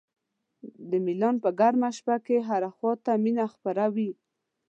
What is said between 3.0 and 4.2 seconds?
ته مینه خپره وي.